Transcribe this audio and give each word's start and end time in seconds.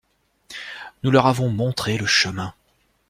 Nous 1.03 1.11
leur 1.11 1.27
avons 1.27 1.49
montré 1.51 1.99
le 1.99 2.07
chemin. 2.07 2.55